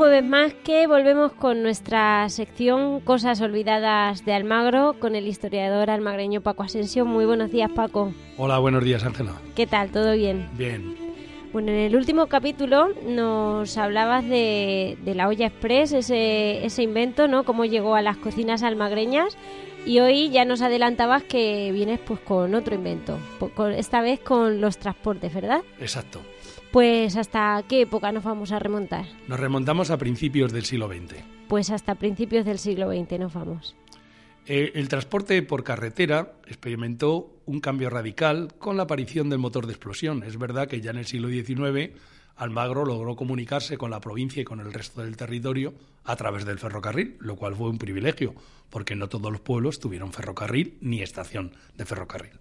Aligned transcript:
Jueves 0.00 0.24
más 0.24 0.54
que 0.54 0.86
volvemos 0.86 1.30
con 1.32 1.62
nuestra 1.62 2.26
sección 2.30 3.00
Cosas 3.00 3.42
Olvidadas 3.42 4.24
de 4.24 4.32
Almagro 4.32 4.96
con 4.98 5.14
el 5.14 5.26
historiador 5.26 5.90
almagreño 5.90 6.40
Paco 6.40 6.62
Asensio. 6.62 7.04
Muy 7.04 7.26
buenos 7.26 7.50
días, 7.50 7.70
Paco. 7.70 8.10
Hola, 8.38 8.58
buenos 8.60 8.82
días, 8.82 9.04
Ángela. 9.04 9.32
¿Qué 9.54 9.66
tal? 9.66 9.90
¿Todo 9.90 10.12
bien? 10.12 10.48
Bien. 10.56 10.99
Bueno, 11.52 11.72
en 11.72 11.78
el 11.78 11.96
último 11.96 12.26
capítulo 12.28 12.90
nos 13.06 13.76
hablabas 13.76 14.24
de, 14.28 14.96
de 15.04 15.14
la 15.16 15.26
olla 15.26 15.46
express, 15.46 15.92
ese, 15.92 16.64
ese 16.64 16.82
invento, 16.84 17.26
¿no? 17.26 17.44
Cómo 17.44 17.64
llegó 17.64 17.96
a 17.96 18.02
las 18.02 18.16
cocinas 18.18 18.62
almagreñas. 18.62 19.36
Y 19.86 19.98
hoy 20.00 20.28
ya 20.30 20.44
nos 20.44 20.60
adelantabas 20.60 21.22
que 21.24 21.72
vienes 21.72 21.98
pues 22.00 22.20
con 22.20 22.54
otro 22.54 22.74
invento, 22.74 23.18
con- 23.56 23.72
esta 23.72 24.02
vez 24.02 24.20
con 24.20 24.60
los 24.60 24.76
transportes, 24.78 25.32
¿verdad? 25.32 25.62
Exacto. 25.80 26.20
Pues 26.70 27.16
hasta 27.16 27.64
qué 27.66 27.80
época 27.80 28.12
nos 28.12 28.22
vamos 28.22 28.52
a 28.52 28.58
remontar? 28.58 29.06
Nos 29.26 29.40
remontamos 29.40 29.90
a 29.90 29.96
principios 29.96 30.52
del 30.52 30.64
siglo 30.66 30.86
XX. 30.86 31.16
Pues 31.48 31.70
hasta 31.70 31.94
principios 31.96 32.44
del 32.44 32.58
siglo 32.58 32.90
XX 32.92 33.18
nos 33.18 33.32
vamos. 33.32 33.74
Eh, 34.52 34.72
el 34.74 34.88
transporte 34.88 35.40
por 35.44 35.62
carretera 35.62 36.32
experimentó 36.48 37.40
un 37.46 37.60
cambio 37.60 37.88
radical 37.88 38.52
con 38.58 38.76
la 38.76 38.82
aparición 38.82 39.30
del 39.30 39.38
motor 39.38 39.66
de 39.66 39.74
explosión. 39.74 40.24
Es 40.24 40.38
verdad 40.38 40.66
que 40.66 40.80
ya 40.80 40.90
en 40.90 40.96
el 40.96 41.06
siglo 41.06 41.28
XIX 41.28 41.92
Almagro 42.34 42.84
logró 42.84 43.14
comunicarse 43.14 43.78
con 43.78 43.92
la 43.92 44.00
provincia 44.00 44.42
y 44.42 44.44
con 44.44 44.58
el 44.58 44.72
resto 44.72 45.02
del 45.02 45.16
territorio 45.16 45.72
a 46.02 46.16
través 46.16 46.44
del 46.44 46.58
ferrocarril, 46.58 47.16
lo 47.20 47.36
cual 47.36 47.54
fue 47.54 47.70
un 47.70 47.78
privilegio, 47.78 48.34
porque 48.70 48.96
no 48.96 49.08
todos 49.08 49.30
los 49.30 49.40
pueblos 49.40 49.78
tuvieron 49.78 50.12
ferrocarril 50.12 50.78
ni 50.80 51.00
estación 51.00 51.52
de 51.76 51.84
ferrocarril. 51.84 52.40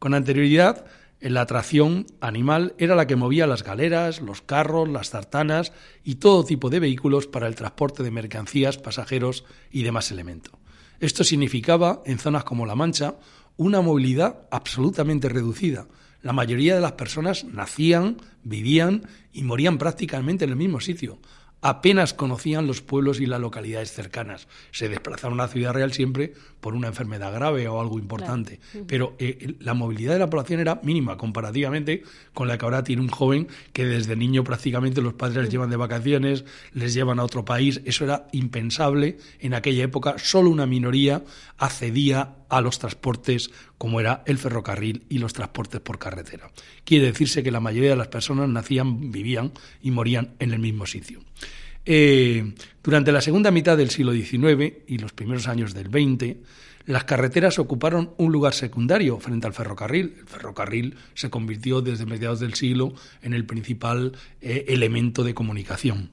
Con 0.00 0.14
anterioridad, 0.14 0.84
la 1.20 1.42
atracción 1.42 2.06
animal 2.20 2.74
era 2.76 2.96
la 2.96 3.06
que 3.06 3.14
movía 3.14 3.46
las 3.46 3.62
galeras, 3.62 4.20
los 4.20 4.42
carros, 4.42 4.88
las 4.88 5.10
tartanas 5.10 5.72
y 6.02 6.16
todo 6.16 6.44
tipo 6.44 6.70
de 6.70 6.80
vehículos 6.80 7.28
para 7.28 7.46
el 7.46 7.54
transporte 7.54 8.02
de 8.02 8.10
mercancías, 8.10 8.78
pasajeros 8.78 9.44
y 9.70 9.84
demás 9.84 10.10
elementos. 10.10 10.58
Esto 11.00 11.24
significaba, 11.24 12.02
en 12.06 12.18
zonas 12.18 12.44
como 12.44 12.66
La 12.66 12.74
Mancha, 12.74 13.16
una 13.56 13.80
movilidad 13.80 14.46
absolutamente 14.50 15.28
reducida. 15.28 15.86
La 16.22 16.32
mayoría 16.32 16.74
de 16.74 16.80
las 16.80 16.92
personas 16.92 17.44
nacían, 17.44 18.16
vivían 18.42 19.02
y 19.32 19.44
morían 19.44 19.78
prácticamente 19.78 20.44
en 20.44 20.50
el 20.50 20.56
mismo 20.56 20.80
sitio. 20.80 21.18
Apenas 21.62 22.14
conocían 22.14 22.66
los 22.66 22.82
pueblos 22.82 23.18
y 23.18 23.26
las 23.26 23.40
localidades 23.40 23.92
cercanas. 23.92 24.46
Se 24.70 24.88
desplazaron 24.88 25.40
a 25.40 25.44
la 25.44 25.48
ciudad 25.48 25.72
real 25.72 25.92
siempre 25.92 26.34
por 26.60 26.74
una 26.74 26.88
enfermedad 26.88 27.32
grave 27.32 27.66
o 27.66 27.80
algo 27.80 27.98
importante. 27.98 28.60
Pero 28.86 29.16
eh, 29.18 29.54
la 29.60 29.74
movilidad 29.74 30.12
de 30.12 30.18
la 30.18 30.30
población 30.30 30.60
era 30.60 30.80
mínima 30.82 31.16
comparativamente 31.16 32.02
con 32.34 32.46
la 32.46 32.58
que 32.58 32.64
ahora 32.64 32.84
tiene 32.84 33.02
un 33.02 33.08
joven 33.08 33.48
que 33.72 33.84
desde 33.84 34.16
niño 34.16 34.44
prácticamente 34.44 35.00
los 35.00 35.14
padres 35.14 35.44
les 35.44 35.50
llevan 35.50 35.70
de 35.70 35.76
vacaciones, 35.76 36.44
les 36.72 36.92
llevan 36.94 37.18
a 37.18 37.24
otro 37.24 37.44
país. 37.44 37.80
Eso 37.84 38.04
era 38.04 38.26
impensable 38.32 39.18
en 39.40 39.54
aquella 39.54 39.84
época. 39.84 40.16
Solo 40.18 40.50
una 40.50 40.66
minoría 40.66 41.24
accedía 41.56 42.36
a 42.48 42.60
los 42.60 42.78
transportes 42.78 43.50
como 43.78 44.00
era 44.00 44.22
el 44.26 44.38
ferrocarril 44.38 45.04
y 45.08 45.18
los 45.18 45.32
transportes 45.32 45.80
por 45.80 45.98
carretera. 45.98 46.50
Quiere 46.84 47.06
decirse 47.06 47.42
que 47.42 47.50
la 47.50 47.60
mayoría 47.60 47.90
de 47.90 47.96
las 47.96 48.08
personas 48.08 48.48
nacían, 48.48 49.10
vivían 49.10 49.52
y 49.82 49.90
morían 49.90 50.34
en 50.38 50.52
el 50.52 50.58
mismo 50.58 50.86
sitio. 50.86 51.20
Eh, 51.84 52.54
durante 52.82 53.12
la 53.12 53.20
segunda 53.20 53.50
mitad 53.50 53.76
del 53.76 53.90
siglo 53.90 54.12
XIX 54.12 54.74
y 54.86 54.98
los 54.98 55.12
primeros 55.12 55.46
años 55.46 55.72
del 55.72 55.86
XX, 55.86 56.36
las 56.86 57.04
carreteras 57.04 57.58
ocuparon 57.58 58.12
un 58.16 58.30
lugar 58.30 58.54
secundario 58.54 59.18
frente 59.18 59.46
al 59.46 59.52
ferrocarril. 59.52 60.14
El 60.18 60.26
ferrocarril 60.26 60.94
se 61.14 61.30
convirtió 61.30 61.80
desde 61.80 62.06
mediados 62.06 62.40
del 62.40 62.54
siglo 62.54 62.94
en 63.22 63.34
el 63.34 63.44
principal 63.44 64.12
eh, 64.40 64.66
elemento 64.68 65.24
de 65.24 65.34
comunicación. 65.34 66.10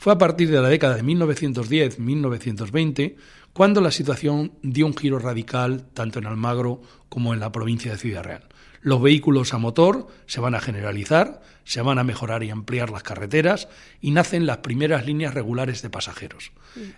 Fue 0.00 0.12
a 0.14 0.18
partir 0.18 0.50
de 0.50 0.62
la 0.62 0.70
década 0.70 0.96
de 0.96 1.04
1910-1920 1.04 3.16
cuando 3.52 3.82
la 3.82 3.90
situación 3.90 4.52
dio 4.62 4.86
un 4.86 4.96
giro 4.96 5.18
radical 5.18 5.84
tanto 5.92 6.18
en 6.18 6.24
Almagro 6.24 6.80
como 7.10 7.34
en 7.34 7.40
la 7.40 7.52
provincia 7.52 7.92
de 7.92 7.98
Ciudad 7.98 8.24
Real. 8.24 8.48
Los 8.80 9.02
vehículos 9.02 9.52
a 9.52 9.58
motor 9.58 10.06
se 10.24 10.40
van 10.40 10.54
a 10.54 10.60
generalizar, 10.60 11.42
se 11.64 11.82
van 11.82 11.98
a 11.98 12.04
mejorar 12.04 12.42
y 12.42 12.48
ampliar 12.48 12.88
las 12.88 13.02
carreteras 13.02 13.68
y 14.00 14.12
nacen 14.12 14.46
las 14.46 14.56
primeras 14.58 15.04
líneas 15.04 15.34
regulares 15.34 15.82
de 15.82 15.90
pasajeros. 15.90 16.52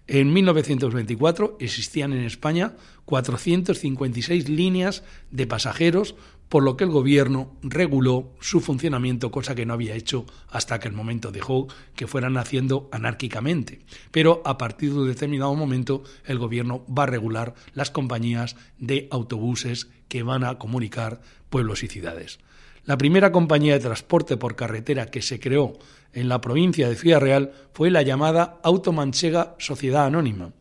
En 0.06 0.32
1924 0.32 1.56
existían 1.58 2.12
en 2.12 2.22
España 2.22 2.76
456 3.06 4.48
líneas 4.48 5.02
de 5.32 5.48
pasajeros, 5.48 6.14
por 6.52 6.64
lo 6.64 6.76
que 6.76 6.84
el 6.84 6.90
gobierno 6.90 7.56
reguló 7.62 8.34
su 8.38 8.60
funcionamiento, 8.60 9.30
cosa 9.30 9.54
que 9.54 9.64
no 9.64 9.72
había 9.72 9.94
hecho 9.94 10.26
hasta 10.50 10.74
aquel 10.74 10.92
momento. 10.92 11.32
Dejó 11.32 11.66
que 11.96 12.06
fueran 12.06 12.36
haciendo 12.36 12.90
anárquicamente. 12.92 13.80
Pero 14.10 14.42
a 14.44 14.58
partir 14.58 14.92
de 14.92 14.98
un 14.98 15.08
determinado 15.08 15.54
momento 15.54 16.02
el 16.26 16.38
gobierno 16.38 16.84
va 16.86 17.04
a 17.04 17.06
regular 17.06 17.54
las 17.72 17.91
compañías 17.91 18.56
de 18.76 19.08
autobuses 19.10 19.88
que 20.08 20.22
van 20.22 20.44
a 20.44 20.58
comunicar 20.58 21.22
pueblos 21.48 21.82
y 21.84 21.88
ciudades. 21.88 22.38
La 22.84 22.98
primera 22.98 23.32
compañía 23.32 23.72
de 23.72 23.80
transporte 23.80 24.36
por 24.36 24.54
carretera 24.54 25.06
que 25.06 25.22
se 25.22 25.41
creó 25.41 25.78
en 26.12 26.28
la 26.28 26.42
provincia 26.42 26.86
de 26.86 26.96
Ciudad 26.96 27.20
Real 27.20 27.52
fue 27.72 27.91
la 27.91 28.02
llamada 28.02 28.60
Automanchega 28.62 29.56
Sociedad 29.58 30.04
Anónima, 30.04 30.52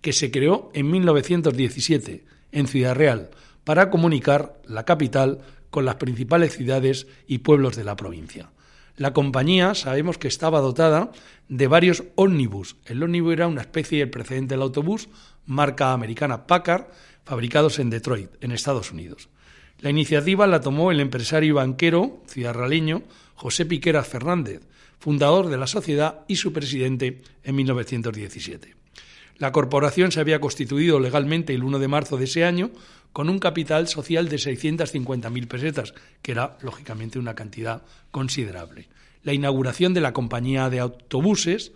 que 0.00 0.12
se 0.12 0.30
creó 0.30 0.70
en 0.74 0.92
1917 0.92 2.24
en 2.52 2.68
Ciudad 2.68 2.94
Real 2.94 3.30
para 3.70 3.88
comunicar 3.88 4.60
la 4.66 4.84
capital 4.84 5.42
con 5.70 5.84
las 5.84 5.94
principales 5.94 6.56
ciudades 6.56 7.06
y 7.28 7.38
pueblos 7.38 7.76
de 7.76 7.84
la 7.84 7.94
provincia. 7.94 8.50
La 8.96 9.12
compañía 9.12 9.76
sabemos 9.76 10.18
que 10.18 10.26
estaba 10.26 10.58
dotada 10.58 11.12
de 11.48 11.68
varios 11.68 12.02
ómnibus. 12.16 12.74
El 12.84 13.00
ómnibus 13.00 13.32
era 13.32 13.46
una 13.46 13.60
especie 13.60 14.00
del 14.00 14.10
precedente 14.10 14.54
del 14.54 14.62
autobús, 14.62 15.08
marca 15.46 15.92
americana 15.92 16.48
Packard, 16.48 16.86
fabricados 17.24 17.78
en 17.78 17.90
Detroit, 17.90 18.30
en 18.40 18.50
Estados 18.50 18.90
Unidos. 18.90 19.28
La 19.78 19.90
iniciativa 19.90 20.48
la 20.48 20.60
tomó 20.60 20.90
el 20.90 20.98
empresario 20.98 21.50
y 21.50 21.52
banquero 21.52 22.24
ciudadraleño 22.26 23.04
José 23.36 23.66
Piqueras 23.66 24.08
Fernández, 24.08 24.62
fundador 24.98 25.48
de 25.48 25.58
la 25.58 25.68
sociedad 25.68 26.24
y 26.26 26.34
su 26.34 26.52
presidente 26.52 27.22
en 27.44 27.54
1917. 27.54 28.80
La 29.40 29.52
corporación 29.52 30.12
se 30.12 30.20
había 30.20 30.38
constituido 30.38 31.00
legalmente 31.00 31.54
el 31.54 31.64
1 31.64 31.78
de 31.78 31.88
marzo 31.88 32.18
de 32.18 32.24
ese 32.24 32.44
año 32.44 32.70
con 33.12 33.28
un 33.28 33.38
capital 33.38 33.88
social 33.88 34.28
de 34.28 34.36
650.000 34.36 35.48
pesetas, 35.48 35.94
que 36.22 36.32
era 36.32 36.56
lógicamente 36.62 37.18
una 37.18 37.34
cantidad 37.34 37.82
considerable. 38.10 38.88
La 39.22 39.34
inauguración 39.34 39.94
de 39.94 40.00
la 40.00 40.12
compañía 40.12 40.70
de 40.70 40.80
autobuses 40.80 41.72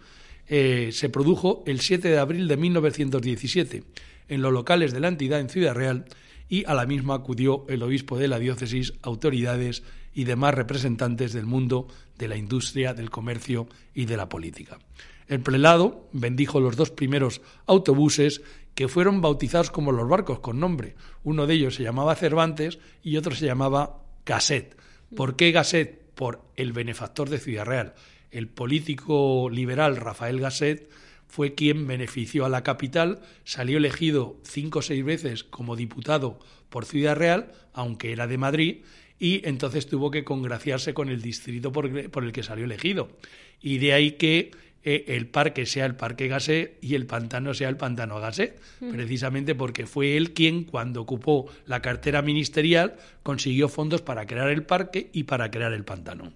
eh, 0.46 0.90
se 0.92 1.08
produjo 1.08 1.62
el 1.66 1.81
7 1.81 2.08
de 2.08 2.19
abril 2.19 2.48
de 2.48 2.56
1917 2.56 3.84
en 4.28 4.42
los 4.42 4.52
locales 4.52 4.92
de 4.92 5.00
la 5.00 5.08
entidad 5.08 5.40
en 5.40 5.48
Ciudad 5.48 5.75
Real 5.75 6.04
y 6.48 6.64
a 6.66 6.75
la 6.75 6.86
misma 6.86 7.14
acudió 7.14 7.64
el 7.69 7.82
obispo 7.82 8.19
de 8.19 8.28
la 8.28 8.38
diócesis, 8.38 8.92
autoridades 9.02 9.82
y 10.14 10.25
demás 10.25 10.54
representantes 10.54 11.32
del 11.32 11.46
mundo 11.46 11.88
de 12.19 12.28
la 12.28 12.37
industria, 12.37 12.94
del 12.94 13.10
comercio 13.10 13.66
y 13.94 14.04
de 14.04 14.16
la 14.16 14.28
política. 14.28 14.78
El 15.26 15.40
prelado 15.40 16.08
bendijo 16.12 16.60
los 16.60 16.76
dos 16.76 16.90
primeros 16.90 17.40
autobuses 17.66 18.42
que 18.75 18.88
fueron 18.88 19.21
bautizados 19.21 19.71
como 19.71 19.93
los 19.93 20.09
barcos 20.09 20.41
con 20.41 20.61
nombre. 20.61 20.97
Uno 21.23 21.47
de 21.47 21.55
ellos 21.55 21.76
se 21.76 21.82
llamaba 21.82 22.17
Cervantes 22.17 22.79
y 23.03 23.17
otro 23.17 23.35
se 23.35 23.47
llamaba 23.47 24.03
Gasset. 24.26 24.76
¿Por 25.15 25.37
qué 25.37 25.53
Gasset? 25.53 26.03
Por 26.15 26.43
el 26.56 26.73
benefactor 26.73 27.29
de 27.29 27.38
Ciudad 27.38 27.65
Real. 27.65 27.94
El 28.31 28.49
político 28.49 29.49
liberal 29.50 29.97
Rafael 29.97 30.41
Gasset 30.41 30.88
fue 31.29 31.55
quien 31.55 31.87
benefició 31.87 32.44
a 32.44 32.49
la 32.49 32.62
capital, 32.62 33.21
salió 33.44 33.79
elegido 33.79 34.37
cinco 34.44 34.81
o 34.81 34.82
seis 34.82 35.05
veces 35.05 35.43
como 35.43 35.75
diputado 35.75 36.38
por 36.69 36.85
Ciudad 36.85 37.17
Real, 37.17 37.53
aunque 37.73 38.12
era 38.12 38.26
de 38.26 38.38
Madrid, 38.38 38.85
y 39.19 39.47
entonces 39.49 39.87
tuvo 39.87 40.11
que 40.11 40.25
congraciarse 40.25 40.94
con 40.94 41.09
el 41.09 41.23
distrito 41.23 41.73
por, 41.73 41.87
el 41.87 42.32
que 42.32 42.43
salió 42.43 42.65
elegido. 42.65 43.17
Y 43.61 43.79
de 43.79 43.93
ahí 43.93 44.12
que 44.12 44.50
eh, 44.86 45.04
el 45.08 45.26
parque 45.26 45.64
sea 45.64 45.86
el 45.86 45.96
parque 45.96 46.28
Gasset 46.28 46.76
y 46.82 46.94
el 46.94 47.06
pantano 47.06 47.54
sea 47.54 47.70
el 47.70 47.78
pantano 47.78 48.20
Gasset, 48.20 48.60
precisamente 48.90 49.54
porque 49.54 49.86
fue 49.86 50.19
él 50.19 50.34
quien, 50.34 50.64
cuando 50.64 51.00
ocupó 51.00 51.46
la 51.64 51.81
cartera 51.81 52.20
ministerial, 52.20 52.96
consiguió 53.22 53.70
fondos 53.70 54.02
para 54.02 54.26
crear 54.26 54.50
el 54.50 54.64
parque 54.64 55.08
y 55.14 55.22
para 55.22 55.50
crear 55.50 55.72
el 55.72 55.84
pantano. 55.84 56.32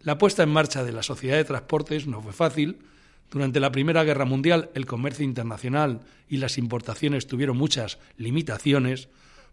La 0.00 0.16
puesta 0.16 0.42
en 0.42 0.48
marcha 0.48 0.84
de 0.84 0.92
la 0.92 1.02
sociedad 1.02 1.36
de 1.36 1.44
transportes 1.44 2.06
no 2.06 2.22
fue 2.22 2.32
fácil. 2.32 2.78
Durante 3.30 3.60
la 3.60 3.72
Primera 3.72 4.04
Guerra 4.04 4.24
Mundial 4.24 4.70
el 4.74 4.86
comercio 4.86 5.24
internacional 5.24 6.00
y 6.30 6.38
las 6.38 6.56
importaciones 6.56 7.26
tuvieron 7.26 7.58
muchas 7.58 7.98
limitaciones, 8.16 9.08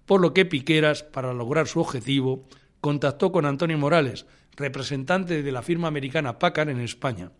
por 0.05 0.21
lo 0.21 0.33
que 0.33 0.45
Piqueras, 0.45 1.03
para 1.03 1.33
lograr 1.33 1.67
su 1.67 1.81
objetivo, 1.81 2.47
contactó 2.79 3.33
con 3.33 3.45
Antonio 3.45 3.77
Morales, 3.77 4.25
representante 4.55 5.43
de 5.43 5.51
la 5.51 5.61
firma 5.61 5.89
americana 5.89 6.39
Packard 6.39 6.69
en 6.69 6.79
España. 6.79 7.31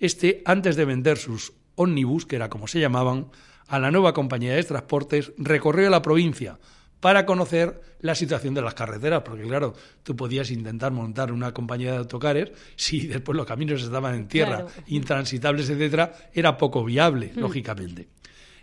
Este, 0.00 0.42
antes 0.44 0.76
de 0.76 0.84
vender 0.84 1.18
sus 1.18 1.52
ómnibus, 1.76 2.26
que 2.26 2.36
era 2.36 2.48
como 2.48 2.66
se 2.66 2.80
llamaban, 2.80 3.26
a 3.68 3.78
la 3.78 3.92
nueva 3.92 4.12
compañía 4.14 4.54
de 4.54 4.64
transportes, 4.64 5.32
recorrió 5.38 5.88
la 5.90 6.02
provincia 6.02 6.58
para 6.98 7.24
conocer 7.24 7.80
la 8.00 8.14
situación 8.14 8.54
de 8.54 8.62
las 8.62 8.74
carreteras, 8.74 9.22
porque 9.22 9.44
claro, 9.44 9.74
tú 10.02 10.16
podías 10.16 10.50
intentar 10.50 10.92
montar 10.92 11.32
una 11.32 11.52
compañía 11.52 11.92
de 11.92 11.98
autocares 11.98 12.52
si 12.76 13.06
después 13.06 13.36
los 13.36 13.46
caminos 13.46 13.82
estaban 13.82 14.14
en 14.14 14.28
tierra, 14.28 14.66
intransitables, 14.86 15.70
etcétera, 15.70 16.12
era 16.32 16.56
poco 16.56 16.84
viable, 16.84 17.32
hmm. 17.34 17.40
lógicamente. 17.40 18.08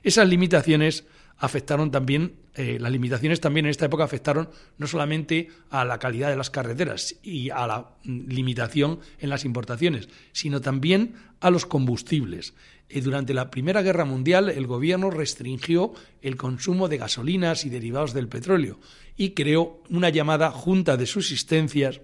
Esas 0.04 0.28
limitaciones 0.28 1.06
afectaron 1.38 1.92
también, 1.92 2.36
eh, 2.56 2.78
las 2.80 2.92
limitaciones 2.92 3.40
también 3.40 3.66
en 3.66 3.72
esta 3.72 3.86
época 3.86 4.04
afectaron 4.04 4.50
no 4.78 4.88
solamente 4.88 5.50
a 5.70 5.86
la 5.86 6.00
calidad 6.00 6.30
de 6.30 6.36
las 6.36 6.50
carreteras 6.50 7.16
y 7.22 7.50
a 7.50 7.68
la 7.68 7.90
mm, 8.04 8.28
limitación 8.30 9.00
en 9.20 9.30
las 9.30 9.46
importaciones, 9.46 10.10
sino 10.32 10.62
también 10.62 11.14
a 11.40 11.50
los 11.52 11.66
combustibles. 11.66 12.54
Eh, 12.90 13.02
durante 13.02 13.34
la 13.34 13.52
Primera 13.52 13.82
Guerra 13.82 14.06
Mundial 14.06 14.50
el 14.50 14.66
gobierno 14.66 15.12
restringió 15.12 15.94
el 16.22 16.38
consumo 16.38 16.88
de 16.88 16.98
gasolinas 16.98 17.66
y 17.66 17.70
derivados 17.70 18.14
del 18.14 18.28
petróleo 18.28 18.80
y 19.16 19.32
creó 19.32 19.84
una 19.90 20.10
llamada 20.10 20.52
Junta 20.52 20.98
de 20.98 21.06
Subsistencias 21.06 22.02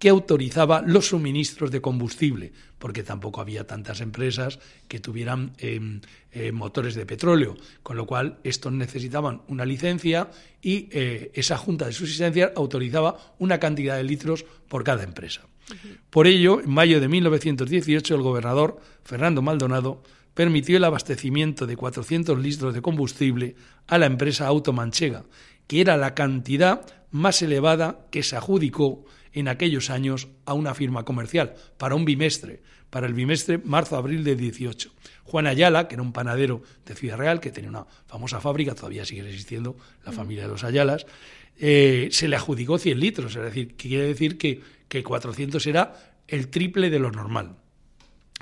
que 0.00 0.08
autorizaba 0.08 0.80
los 0.80 1.08
suministros 1.08 1.70
de 1.70 1.82
combustible, 1.82 2.52
porque 2.78 3.02
tampoco 3.02 3.42
había 3.42 3.66
tantas 3.66 4.00
empresas 4.00 4.58
que 4.88 4.98
tuvieran 4.98 5.52
em, 5.58 6.00
eh, 6.32 6.52
motores 6.52 6.94
de 6.94 7.04
petróleo, 7.04 7.54
con 7.82 7.98
lo 7.98 8.06
cual 8.06 8.38
estos 8.42 8.72
necesitaban 8.72 9.42
una 9.46 9.66
licencia 9.66 10.30
y 10.62 10.88
eh, 10.90 11.30
esa 11.34 11.58
Junta 11.58 11.84
de 11.84 11.92
Subsistencia 11.92 12.50
autorizaba 12.56 13.34
una 13.38 13.60
cantidad 13.60 13.98
de 13.98 14.04
litros 14.04 14.46
por 14.68 14.84
cada 14.84 15.04
empresa. 15.04 15.42
Por 16.08 16.26
ello, 16.26 16.60
en 16.60 16.70
mayo 16.70 16.98
de 16.98 17.06
1918, 17.06 18.14
el 18.14 18.22
gobernador 18.22 18.80
Fernando 19.04 19.42
Maldonado 19.42 20.02
permitió 20.32 20.78
el 20.78 20.84
abastecimiento 20.84 21.66
de 21.66 21.76
400 21.76 22.38
litros 22.38 22.72
de 22.72 22.80
combustible 22.80 23.54
a 23.86 23.98
la 23.98 24.06
empresa 24.06 24.46
Automanchega, 24.46 25.26
que 25.66 25.82
era 25.82 25.98
la 25.98 26.14
cantidad 26.14 26.86
más 27.10 27.42
elevada 27.42 28.06
que 28.10 28.22
se 28.22 28.36
adjudicó 28.36 29.04
en 29.32 29.48
aquellos 29.48 29.90
años 29.90 30.28
a 30.44 30.54
una 30.54 30.74
firma 30.74 31.04
comercial 31.04 31.54
para 31.78 31.94
un 31.94 32.04
bimestre, 32.04 32.62
para 32.90 33.06
el 33.06 33.14
bimestre 33.14 33.58
marzo-abril 33.58 34.24
de 34.24 34.36
18. 34.36 34.92
Juan 35.24 35.46
Ayala, 35.46 35.86
que 35.88 35.94
era 35.94 36.02
un 36.02 36.12
panadero 36.12 36.62
de 36.84 36.94
Ciudad 36.94 37.16
Real, 37.16 37.40
que 37.40 37.50
tenía 37.50 37.70
una 37.70 37.86
famosa 38.06 38.40
fábrica, 38.40 38.74
todavía 38.74 39.04
sigue 39.04 39.26
existiendo 39.26 39.76
la 40.04 40.12
familia 40.12 40.42
de 40.42 40.48
los 40.48 40.64
Ayalas, 40.64 41.06
eh, 41.58 42.08
se 42.10 42.26
le 42.26 42.36
adjudicó 42.36 42.78
100 42.78 42.98
litros, 42.98 43.36
es 43.36 43.42
decir, 43.42 43.76
que 43.76 43.88
quiere 43.88 44.06
decir 44.06 44.38
que, 44.38 44.60
que 44.88 45.02
400 45.02 45.64
era 45.66 45.94
el 46.26 46.48
triple 46.48 46.90
de 46.90 46.98
lo 46.98 47.10
normal. 47.10 47.56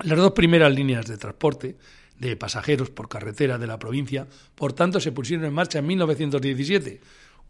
Las 0.02 0.18
dos 0.18 0.32
primeras 0.32 0.72
líneas 0.72 1.06
de 1.06 1.18
transporte 1.18 1.76
de 2.18 2.36
pasajeros 2.36 2.90
por 2.90 3.08
carretera 3.08 3.58
de 3.58 3.66
la 3.66 3.78
provincia, 3.78 4.26
por 4.54 4.72
tanto, 4.72 5.00
se 5.00 5.12
pusieron 5.12 5.44
en 5.44 5.52
marcha 5.52 5.80
en 5.80 5.86
1917. 5.86 7.00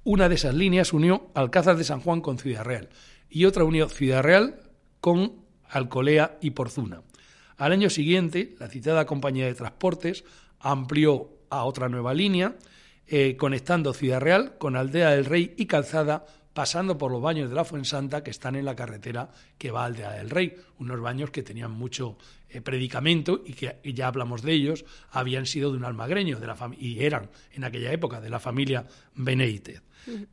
Una 0.05 0.29
de 0.29 0.37
esas 0.37 0.55
líneas 0.55 0.93
unió 0.93 1.31
Alcázar 1.35 1.77
de 1.77 1.85
San 1.85 2.01
Juan 2.01 2.21
con 2.21 2.39
Ciudad 2.39 2.65
Real 2.65 2.89
y 3.31 3.45
otra 3.45 3.65
unió 3.65 3.89
Ciudad 3.89 4.23
Real 4.23 4.61
con 5.01 5.33
Alcolea 5.69 6.39
y 6.41 6.51
Porzuna. 6.51 7.03
Al 7.57 7.73
año 7.73 7.91
siguiente, 7.91 8.55
la 8.59 8.69
citada 8.69 9.07
compañía 9.07 9.47
de 9.47 9.55
transportes 9.55 10.25
amplió 10.61 11.31
a 11.51 11.65
otra 11.65 11.89
nueva 11.89 12.15
línea, 12.15 12.57
eh, 13.07 13.37
conectando 13.37 13.95
Ciudad 13.95 14.21
Real 14.21 14.59
con 14.59 14.77
Aldea 14.77 15.11
del 15.11 15.25
Rey 15.25 15.55
y 15.57 15.67
Calzada, 15.67 16.27
pasando 16.53 16.99
por 16.99 17.13
los 17.13 17.23
baños 17.23 17.49
de 17.49 17.55
la 17.55 17.65
Fuensanta 17.65 18.23
que 18.23 18.31
están 18.31 18.57
en 18.57 18.65
la 18.65 18.75
carretera 18.75 19.31
que 19.59 19.71
va 19.71 19.83
a 19.83 19.87
Aldea 19.87 20.13
del 20.13 20.31
Rey, 20.31 20.57
unos 20.79 21.01
baños 21.01 21.31
que 21.31 21.43
tenían 21.43 21.71
mucho 21.71 22.19
eh, 22.49 22.61
predicamento 22.61 23.43
y 23.45 23.53
que 23.53 23.79
ya 23.85 24.09
hablamos 24.09 24.43
de 24.43 24.53
ellos, 24.53 24.85
habían 25.11 25.47
sido 25.47 25.71
de 25.71 25.79
un 25.79 25.85
almagreño 25.85 26.41
de 26.41 26.47
la 26.47 26.57
y 26.79 27.05
eran 27.05 27.31
en 27.53 27.65
aquella 27.65 27.93
época 27.93 28.21
de 28.21 28.31
la 28.31 28.41
familia 28.41 28.87
Beneite. 29.15 29.83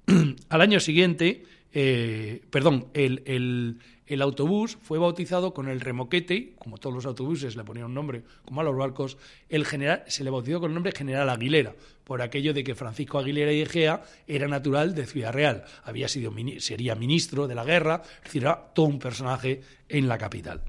Al 0.50 0.62
año 0.62 0.80
siguiente, 0.80 1.44
eh, 1.78 2.42
perdón, 2.52 2.88
el, 2.94 3.82
autobús 4.22 4.78
fue 4.82 4.98
bautizado 4.98 5.54
con 5.54 5.68
el 5.68 5.82
remoquete, 5.82 6.54
como 6.58 6.78
todos 6.78 6.96
los 6.96 7.06
autobuses 7.06 7.58
le 7.58 7.66
ponían 7.66 7.88
un 7.88 7.94
nombre, 7.94 8.24
como 8.46 8.62
a 8.62 8.64
los 8.64 8.78
barcos, 8.78 9.18
el 9.50 9.66
general, 9.66 10.04
se 10.08 10.24
le 10.24 10.30
bautizó 10.30 10.62
con 10.62 10.72
el 10.72 10.74
nombre 10.74 10.94
General 10.94 11.30
Aguilera, 11.30 11.76
por 12.06 12.22
aquello 12.22 12.54
de 12.54 12.64
que 12.64 12.76
Francisco 12.76 13.20
Aguilera 13.20 13.52
y 13.52 13.60
Egea 13.60 14.04
era 14.26 14.48
natural 14.48 14.96
de 14.96 15.06
Ciudad 15.06 15.34
Real, 15.34 15.66
había 15.84 16.08
sido, 16.08 16.34
sería 16.60 16.96
ministro 16.96 17.46
de 17.46 17.56
la 17.56 17.66
guerra, 17.66 18.04
es 18.20 18.24
decir, 18.24 18.44
era 18.44 18.72
todo 18.74 18.86
un 18.86 19.00
personaje 19.00 19.60
en 19.90 20.08
la 20.08 20.18
capital. 20.18 20.62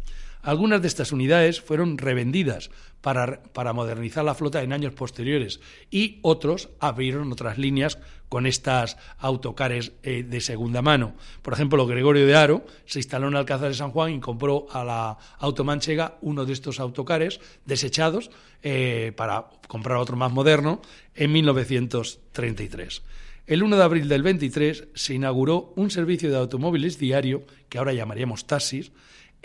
Algunas 0.46 0.80
de 0.80 0.86
estas 0.86 1.10
unidades 1.10 1.60
fueron 1.60 1.98
revendidas 1.98 2.70
para, 3.00 3.42
para, 3.42 3.72
modernizar 3.72 4.24
la 4.24 4.36
flota 4.36 4.62
en 4.62 4.72
años 4.72 4.94
posteriores 4.94 5.58
y 5.90 6.20
otros 6.22 6.68
abrieron 6.78 7.32
otras 7.32 7.58
líneas 7.58 7.98
con 8.28 8.46
estas 8.46 8.96
autocares 9.18 9.90
eh, 10.04 10.22
de 10.22 10.40
segunda 10.40 10.82
mano. 10.82 11.16
Por 11.42 11.52
ejemplo, 11.52 11.84
Gregorio 11.84 12.28
de 12.28 12.36
Aro 12.36 12.64
se 12.84 13.00
instaló 13.00 13.26
en 13.26 13.34
Alcázar 13.34 13.70
de 13.70 13.74
San 13.74 13.90
Juan 13.90 14.12
y 14.12 14.20
compró 14.20 14.68
a 14.70 14.84
la 14.84 15.18
Automanchega 15.40 16.16
uno 16.20 16.44
de 16.44 16.52
estos 16.52 16.78
autocares 16.78 17.40
desechados 17.64 18.30
eh, 18.62 19.12
para 19.16 19.46
comprar 19.66 19.98
otro 19.98 20.16
más 20.16 20.30
moderno 20.30 20.80
en 21.16 21.32
1933. 21.32 23.02
El 23.48 23.64
1 23.64 23.76
de 23.76 23.82
abril 23.82 24.08
del 24.08 24.22
23 24.22 24.90
se 24.94 25.14
inauguró 25.14 25.72
un 25.74 25.90
servicio 25.90 26.30
de 26.30 26.36
automóviles 26.36 27.00
diario, 27.00 27.42
que 27.68 27.78
ahora 27.78 27.92
llamaríamos 27.92 28.46
taxis, 28.46 28.92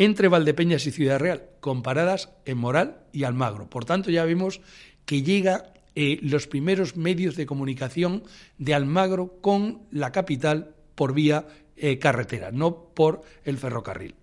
entre 0.02 0.30
Valdepeñas 0.30 0.88
y 0.88 0.92
Ciudad 0.92 1.20
Real, 1.20 1.44
comparadas 1.60 2.32
en 2.46 2.58
Moral 2.58 3.04
y 3.14 3.24
Almagro. 3.24 3.70
Por 3.70 3.86
tanto, 3.86 4.10
ya 4.10 4.26
vemos 4.26 4.60
que 5.06 5.22
llega 5.22 5.74
eh, 5.94 6.18
los 6.24 6.48
primeros 6.48 6.98
medios 6.98 7.36
de 7.36 7.46
comunicación 7.46 8.24
de 8.58 8.74
Almagro 8.74 9.38
con 9.42 9.84
la 9.92 10.12
capital 10.12 10.74
por 10.96 11.14
vía 11.14 11.46
eh, 11.78 12.00
carretera, 12.00 12.50
no 12.52 12.86
por 12.96 13.22
el 13.46 13.60
ferrocarril. 13.60 14.16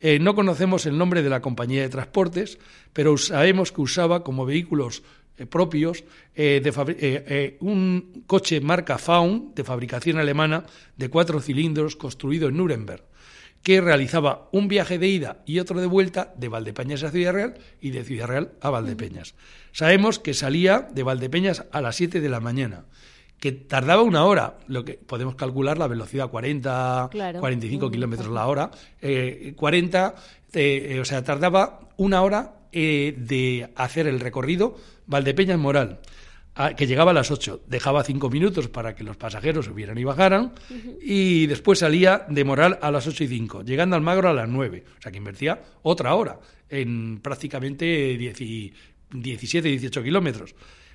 Eh, 0.00 0.18
no 0.18 0.34
conocemos 0.34 0.86
el 0.86 0.96
nombre 0.96 1.22
de 1.22 1.28
la 1.28 1.42
compañía 1.42 1.82
de 1.82 1.90
transportes, 1.90 2.58
pero 2.94 3.18
sabemos 3.18 3.70
que 3.70 3.82
usaba 3.82 4.24
como 4.24 4.46
vehículos 4.46 5.02
propios 5.50 6.02
un 7.60 8.24
coche 8.26 8.60
marca 8.60 8.98
Faun 8.98 9.54
de 9.54 9.62
fabricación 9.62 10.18
alemana 10.18 10.64
de 10.96 11.10
cuatro 11.10 11.40
cilindros 11.40 11.94
construido 11.94 12.48
en 12.48 12.56
Nuremberg 12.56 13.04
que 13.62 13.80
realizaba 13.80 14.48
un 14.52 14.68
viaje 14.68 14.98
de 14.98 15.08
ida 15.08 15.42
y 15.44 15.58
otro 15.58 15.80
de 15.80 15.86
vuelta 15.86 16.32
de 16.36 16.48
Valdepeñas 16.48 17.02
a 17.02 17.10
Ciudad 17.10 17.32
Real 17.32 17.54
y 17.80 17.90
de 17.90 18.04
Ciudad 18.04 18.26
Real 18.26 18.52
a 18.60 18.70
Valdepeñas. 18.70 19.34
Sabemos 19.72 20.18
que 20.18 20.34
salía 20.34 20.88
de 20.92 21.02
Valdepeñas 21.02 21.64
a 21.70 21.80
las 21.80 21.96
7 21.96 22.20
de 22.20 22.28
la 22.28 22.40
mañana, 22.40 22.84
que 23.38 23.52
tardaba 23.52 24.02
una 24.02 24.24
hora, 24.24 24.58
lo 24.66 24.84
que 24.84 24.94
podemos 24.94 25.34
calcular 25.34 25.78
la 25.78 25.86
velocidad 25.86 26.30
40, 26.30 27.10
45 27.38 27.90
kilómetros 27.90 28.28
la 28.28 28.46
hora, 28.46 28.70
40, 29.54 30.14
eh, 30.54 30.88
eh, 30.90 31.00
o 31.00 31.04
sea, 31.04 31.22
tardaba 31.22 31.80
una 31.96 32.22
hora 32.22 32.54
eh, 32.72 33.14
de 33.16 33.70
hacer 33.76 34.06
el 34.06 34.20
recorrido 34.20 34.76
Valdepeñas 35.06 35.58
Moral 35.58 36.00
que 36.76 36.86
llegaba 36.86 37.12
a 37.12 37.14
las 37.14 37.30
8, 37.30 37.62
dejaba 37.68 38.02
cinco 38.02 38.30
minutos 38.30 38.68
para 38.68 38.94
que 38.94 39.04
los 39.04 39.16
pasajeros 39.16 39.66
subieran 39.66 39.96
y 39.96 40.04
bajaran, 40.04 40.54
y 41.00 41.46
después 41.46 41.78
salía 41.78 42.26
de 42.28 42.44
Moral 42.44 42.78
a 42.82 42.90
las 42.90 43.06
8 43.06 43.24
y 43.24 43.28
5, 43.28 43.62
llegando 43.62 43.94
al 43.94 44.02
Magro 44.02 44.28
a 44.28 44.34
las 44.34 44.48
9, 44.48 44.84
o 44.98 45.02
sea 45.02 45.12
que 45.12 45.18
invertía 45.18 45.62
otra 45.82 46.14
hora 46.14 46.40
en 46.68 47.20
prácticamente 47.20 48.16
17, 48.18 49.68
18 49.68 50.02
kilómetros. 50.02 50.54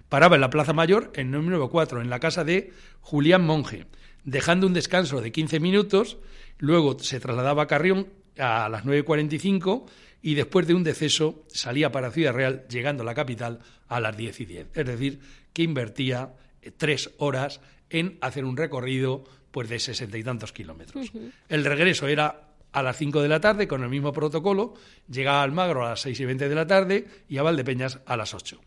Paraba 0.10 0.36
en 0.36 0.42
la 0.42 0.50
Plaza 0.50 0.74
Mayor, 0.74 1.12
en 1.16 1.32
número 1.32 1.70
4, 1.70 2.02
en 2.02 2.10
la 2.10 2.20
casa 2.20 2.44
de 2.44 2.74
Julián 3.00 3.46
Monge, 3.46 3.86
dejando 4.26 4.68
un 4.68 4.74
descanso 4.74 5.22
de 5.22 5.32
15 5.32 5.60
minutos, 5.62 6.18
luego 6.58 7.00
se 7.00 7.20
trasladaba 7.22 7.64
a 7.64 7.68
Carrión 7.68 8.08
a 8.38 8.68
las 8.68 8.84
9.45 8.84 9.86
y 10.22 10.36
después 10.36 10.68
de 10.68 10.74
un 10.74 10.84
deceso 10.84 11.44
salía 11.48 11.92
para 11.92 12.12
Ciudad 12.12 12.34
Real, 12.34 12.66
llegando 12.70 13.04
a 13.04 13.06
la 13.06 13.14
capital 13.14 13.60
a 13.88 14.00
las 14.00 14.16
10 14.16 14.40
y 14.42 14.46
10. 14.46 14.68
Es 14.74 14.86
decir, 14.86 15.20
que 15.54 15.64
invertía 15.64 16.34
tres 16.78 17.12
horas 17.18 17.62
en 17.90 18.18
hacer 18.22 18.46
un 18.46 18.58
recorrido 18.58 19.24
pues 19.52 19.70
de 19.70 19.80
sesenta 19.80 20.18
y 20.18 20.24
tantos 20.24 20.52
kilómetros. 20.52 21.12
El 21.48 21.64
regreso 21.64 22.08
era 22.08 22.50
a 22.72 22.82
las 22.82 22.98
cinco 22.98 23.22
de 23.22 23.30
la 23.30 23.40
tarde 23.40 23.68
con 23.68 23.84
el 23.84 23.90
mismo 23.90 24.12
protocolo, 24.12 24.74
llegaba 25.08 25.42
a 25.42 25.44
Almagro 25.44 25.86
a 25.86 25.90
las 25.90 26.02
seis 26.02 26.20
y 26.20 26.26
veinte 26.26 26.50
de 26.50 26.56
la 26.56 26.66
tarde 26.66 27.08
y 27.30 27.38
a 27.38 27.44
Valdepeñas 27.44 28.00
a 28.06 28.18
las 28.18 28.34
ocho. 28.34 28.62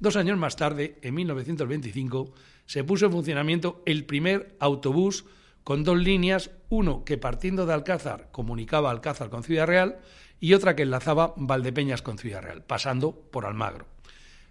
Dos 0.00 0.16
años 0.16 0.36
más 0.36 0.56
tarde, 0.56 0.98
en 1.00 1.14
1925, 1.14 2.34
se 2.66 2.82
puso 2.82 3.06
en 3.06 3.12
funcionamiento 3.12 3.82
el 3.86 4.04
primer 4.04 4.56
autobús 4.58 5.24
con 5.62 5.84
dos 5.84 5.96
líneas, 5.96 6.50
uno 6.70 7.04
que 7.04 7.18
partiendo 7.18 7.66
de 7.66 7.74
Alcázar 7.74 8.28
comunicaba 8.32 8.90
Alcázar 8.90 9.30
con 9.30 9.44
Ciudad 9.44 9.68
Real 9.68 10.00
y 10.40 10.54
otra 10.54 10.74
que 10.74 10.82
enlazaba 10.82 11.34
Valdepeñas 11.36 12.02
con 12.02 12.18
Ciudad 12.18 12.42
Real, 12.42 12.64
pasando 12.64 13.12
por 13.14 13.46
Almagro. 13.46 13.86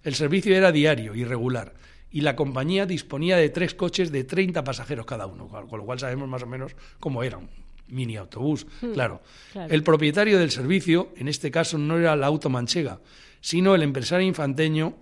El 0.03 0.15
servicio 0.15 0.55
era 0.55 0.71
diario, 0.71 1.15
irregular, 1.15 1.73
y 2.11 2.21
la 2.21 2.35
compañía 2.35 2.85
disponía 2.85 3.37
de 3.37 3.49
tres 3.49 3.73
coches 3.73 4.11
de 4.11 4.23
30 4.23 4.63
pasajeros 4.63 5.05
cada 5.05 5.27
uno, 5.27 5.47
con 5.47 5.79
lo 5.79 5.85
cual 5.85 5.99
sabemos 5.99 6.27
más 6.27 6.43
o 6.43 6.47
menos 6.47 6.73
cómo 6.99 7.23
era 7.23 7.37
un 7.37 7.49
mini 7.87 8.15
autobús. 8.17 8.65
Hmm, 8.81 8.93
claro. 8.93 9.21
El 9.69 9.83
propietario 9.83 10.39
del 10.39 10.51
servicio, 10.51 11.13
en 11.17 11.27
este 11.27 11.51
caso, 11.51 11.77
no 11.77 11.97
era 11.97 12.15
la 12.15 12.27
Auto 12.27 12.49
Manchega, 12.49 12.99
sino 13.39 13.75
el 13.75 13.83
empresario 13.83 14.27
infanteño 14.27 14.95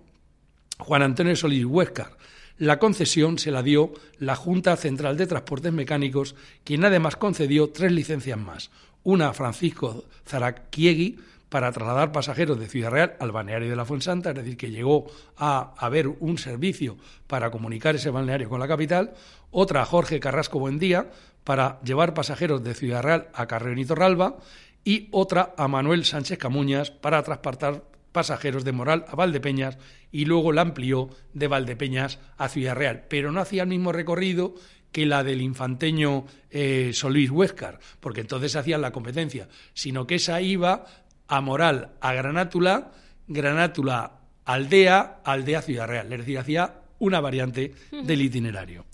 Juan 0.79 1.03
Antonio 1.03 1.35
Solís 1.35 1.65
Huescar. 1.65 2.17
La 2.57 2.77
concesión 2.77 3.39
se 3.39 3.51
la 3.51 3.63
dio 3.63 3.93
la 4.17 4.35
Junta 4.35 4.75
Central 4.75 5.15
de 5.17 5.27
Transportes 5.27 5.71
Mecánicos, 5.71 6.35
quien 6.63 6.83
además 6.83 7.15
concedió 7.15 7.69
tres 7.69 7.91
licencias 7.91 8.37
más. 8.37 8.69
Una 9.03 9.29
a 9.29 9.33
Francisco 9.33 10.03
Zaraquiegui, 10.27 11.17
para 11.49 11.71
trasladar 11.71 12.11
pasajeros 12.11 12.59
de 12.59 12.67
Ciudad 12.67 12.91
Real 12.91 13.15
al 13.19 13.31
balneario 13.31 13.69
de 13.69 13.75
la 13.75 13.85
Fuensanta, 13.85 14.29
es 14.29 14.35
decir, 14.35 14.55
que 14.55 14.71
llegó 14.71 15.07
a 15.35 15.73
haber 15.77 16.07
un 16.07 16.37
servicio 16.37 16.97
para 17.27 17.51
comunicar 17.51 17.95
ese 17.95 18.11
balneario 18.11 18.49
con 18.49 18.59
la 18.59 18.67
capital, 18.67 19.13
otra 19.51 19.81
a 19.81 19.85
Jorge 19.85 20.19
Carrasco 20.19 20.59
Buendía 20.59 21.09
para 21.43 21.81
llevar 21.81 22.13
pasajeros 22.13 22.63
de 22.63 22.75
Ciudad 22.75 23.01
Real 23.01 23.29
a 23.33 23.47
Carreón 23.47 23.79
y 23.79 23.85
Torralba 23.85 24.37
y 24.83 25.09
otra 25.11 25.53
a 25.57 25.67
Manuel 25.67 26.05
Sánchez 26.05 26.37
Camuñas 26.37 26.91
para 26.91 27.21
transportar 27.23 27.83
pasajeros 28.11 28.63
de 28.63 28.71
Moral 28.71 29.05
a 29.07 29.15
Valdepeñas 29.15 29.77
y 30.11 30.25
luego 30.25 30.51
la 30.51 30.61
amplió 30.61 31.09
de 31.33 31.47
Valdepeñas 31.47 32.19
a 32.37 32.49
Ciudad 32.49 32.75
Real, 32.75 33.05
pero 33.09 33.31
no 33.31 33.41
hacía 33.41 33.63
el 33.63 33.69
mismo 33.69 33.91
recorrido 33.91 34.55
que 34.91 35.05
la 35.05 35.23
del 35.23 35.41
infanteño 35.41 36.25
eh, 36.49 36.91
Solís 36.93 37.29
Huéscar, 37.29 37.79
porque 37.99 38.21
entonces 38.21 38.55
hacían 38.55 38.81
la 38.81 38.91
competencia, 38.91 39.47
sino 39.73 40.07
que 40.07 40.15
esa 40.15 40.41
iba 40.41 40.85
a 41.29 41.41
Moral, 41.41 41.91
a 42.01 42.13
Granátula, 42.13 42.91
Granátula, 43.27 44.19
Aldea, 44.45 45.21
Aldea, 45.24 45.62
Ciudad 45.62 45.88
Real. 45.88 46.12
Es 46.12 46.19
decir, 46.19 46.39
hacía 46.39 46.81
una 46.98 47.21
variante 47.21 47.74
del 47.91 48.21
itinerario. 48.21 48.86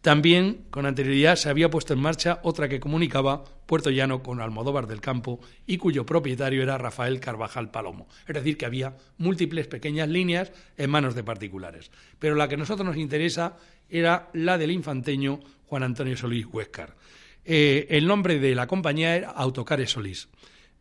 También, 0.00 0.66
con 0.70 0.86
anterioridad, 0.86 1.34
se 1.34 1.48
había 1.48 1.70
puesto 1.70 1.92
en 1.92 2.00
marcha 2.00 2.38
otra 2.44 2.68
que 2.68 2.78
comunicaba 2.78 3.42
Puerto 3.66 3.90
Llano 3.90 4.22
con 4.22 4.40
Almodóvar 4.40 4.86
del 4.86 5.00
Campo 5.00 5.40
y 5.66 5.76
cuyo 5.76 6.06
propietario 6.06 6.62
era 6.62 6.78
Rafael 6.78 7.18
Carvajal 7.18 7.70
Palomo. 7.70 8.06
Es 8.26 8.34
decir, 8.34 8.56
que 8.56 8.66
había 8.66 8.96
múltiples 9.16 9.66
pequeñas 9.66 10.08
líneas 10.08 10.52
en 10.76 10.90
manos 10.90 11.14
de 11.14 11.24
particulares. 11.24 11.90
Pero 12.18 12.36
la 12.36 12.46
que 12.46 12.54
a 12.54 12.58
nosotros 12.58 12.86
nos 12.86 12.96
interesa 12.96 13.56
era 13.88 14.28
la 14.34 14.56
del 14.56 14.70
infanteño 14.70 15.40
Juan 15.66 15.82
Antonio 15.82 16.16
Solís 16.16 16.46
Huéscar. 16.46 16.94
Eh, 17.44 17.86
el 17.90 18.06
nombre 18.06 18.38
de 18.38 18.54
la 18.54 18.66
compañía 18.66 19.16
era 19.16 19.30
Autocares 19.30 19.90
Solís. 19.90 20.28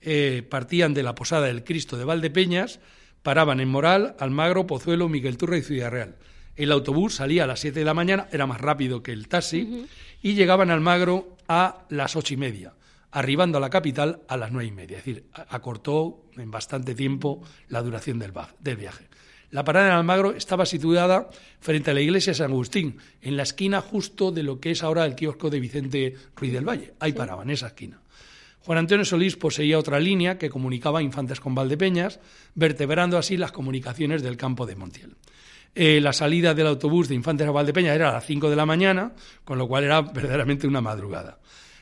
Eh, 0.01 0.45
partían 0.49 0.93
de 0.93 1.03
la 1.03 1.15
Posada 1.15 1.47
del 1.47 1.63
Cristo 1.63 1.97
de 1.97 2.05
Valdepeñas, 2.05 2.79
paraban 3.23 3.59
en 3.59 3.69
Moral, 3.69 4.15
Almagro, 4.19 4.67
Pozuelo, 4.67 5.09
Miguel 5.09 5.37
Turra 5.37 5.57
y 5.57 5.63
Ciudad 5.63 5.91
Real. 5.91 6.15
El 6.55 6.71
autobús 6.71 7.15
salía 7.15 7.43
a 7.43 7.47
las 7.47 7.59
7 7.59 7.79
de 7.79 7.85
la 7.85 7.93
mañana, 7.93 8.27
era 8.31 8.47
más 8.47 8.61
rápido 8.61 9.03
que 9.03 9.11
el 9.11 9.27
taxi, 9.27 9.87
y 10.21 10.33
llegaban 10.33 10.71
a 10.71 10.73
Almagro 10.73 11.37
a 11.47 11.85
las 11.89 12.15
ocho 12.15 12.33
y 12.33 12.37
media, 12.37 12.73
arribando 13.11 13.57
a 13.57 13.61
la 13.61 13.69
capital 13.69 14.21
a 14.27 14.37
las 14.37 14.51
nueve 14.51 14.67
y 14.67 14.71
media. 14.71 14.97
Es 14.97 15.05
decir, 15.05 15.25
acortó 15.33 16.25
en 16.35 16.51
bastante 16.51 16.95
tiempo 16.95 17.43
la 17.69 17.81
duración 17.81 18.19
del, 18.19 18.33
del 18.59 18.77
viaje. 18.77 19.07
La 19.49 19.63
parada 19.63 19.87
en 19.87 19.93
Almagro 19.93 20.33
estaba 20.33 20.65
situada 20.65 21.29
frente 21.59 21.91
a 21.91 21.93
la 21.93 22.01
iglesia 22.01 22.31
de 22.31 22.37
San 22.37 22.51
Agustín, 22.51 22.97
en 23.21 23.37
la 23.37 23.43
esquina 23.43 23.79
justo 23.79 24.31
de 24.31 24.43
lo 24.43 24.59
que 24.59 24.71
es 24.71 24.83
ahora 24.83 25.05
el 25.05 25.15
kiosco 25.15 25.49
de 25.49 25.59
Vicente 25.59 26.15
Ruiz 26.35 26.51
del 26.51 26.67
Valle. 26.67 26.93
Ahí 26.99 27.13
paraban, 27.13 27.47
en 27.47 27.53
esa 27.53 27.67
esquina. 27.67 28.01
Juan 28.67 28.79
Antonio 28.79 29.05
Solís 29.05 29.37
poseía 29.37 29.79
otra 29.79 29.97
línea 29.97 30.37
que 30.37 30.49
comunicaba 30.49 31.01
Infantes 31.01 31.39
con 31.39 31.55
Valdepeñas, 31.55 32.19
vertebrando 32.53 33.17
así 33.17 33.37
las 33.37 33.53
comunicaciones 33.53 34.23
del 34.23 34.35
campo 34.35 34.65
de 34.65 34.75
Montiel. 34.75 35.15
Eh, 35.73 36.01
la 36.01 36.11
salida 36.11 36.53
del 36.53 36.67
autobús 36.67 37.07
de 37.07 37.15
Infantes 37.15 37.47
a 37.47 37.51
Valdepeñas 37.51 37.95
era 37.95 38.09
a 38.09 38.11
las 38.11 38.25
5 38.25 38.49
de 38.49 38.57
la 38.57 38.65
mañana, 38.65 39.13
con 39.45 39.57
lo 39.57 39.69
cual 39.69 39.85
era 39.85 40.01
verdaderamente 40.01 40.67
una 40.67 40.81
madrugada. 40.81 41.39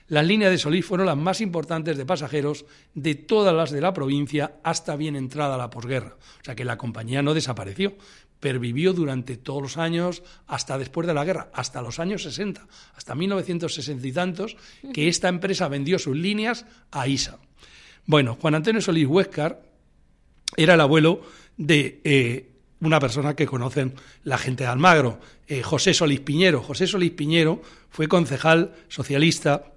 Las 0.10 0.27
líneas 0.27 0.51
de 0.51 0.60
Solís 0.60 0.86
fueron 0.86 1.08
las 1.08 1.18
más 1.18 1.42
importantes 1.42 1.98
de 1.98 2.06
pasajeros 2.06 2.65
de 2.94 3.15
todas 3.15 3.56
las 3.56 3.72
de 3.72 3.82
la 3.82 3.92
provincia 3.92 4.58
hasta 4.62 4.96
bien 4.96 5.15
entrada 5.15 5.58
la 5.58 5.72
posguerra. 5.72 6.18
O 6.42 6.46
sea 6.46 6.54
que 6.54 6.65
la 6.65 6.77
compañía 6.77 7.24
no 7.24 7.34
desapareció, 7.34 7.96
pervivió 8.45 8.93
durante 8.93 9.37
todos 9.37 9.59
los 9.59 9.77
años 9.77 10.21
hasta 10.45 10.77
después 10.77 11.07
de 11.07 11.15
la 11.15 11.25
guerra, 11.25 11.49
hasta 11.51 11.81
los 11.81 11.97
años 11.99 12.21
60, 12.21 12.67
hasta 12.95 13.15
1960 13.15 14.07
y 14.07 14.11
tantos, 14.11 14.55
que 14.93 15.07
esta 15.07 15.29
empresa 15.29 15.67
vendió 15.67 15.97
sus 15.97 16.15
líneas 16.15 16.63
a 16.91 17.07
ISA. 17.07 17.39
Bueno, 18.05 18.37
Juan 18.39 18.53
Antonio 18.53 18.81
Solís 18.81 19.07
Huéscar 19.07 19.63
era 20.55 20.75
el 20.75 20.81
abuelo 20.81 21.23
de 21.57 22.01
eh, 22.03 22.51
una 22.81 22.99
persona 22.99 23.35
que 23.35 23.47
conocen 23.47 23.95
la 24.23 24.37
gente 24.37 24.63
de 24.63 24.69
Almagro, 24.69 25.19
eh, 25.47 25.63
José 25.63 25.95
Solís 25.95 26.19
Piñero. 26.19 26.61
José 26.61 26.85
Solís 26.85 27.13
Piñero 27.13 27.63
fue 27.89 28.07
concejal 28.07 28.75
socialista 28.89 29.73